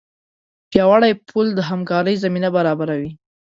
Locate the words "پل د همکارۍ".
1.27-2.15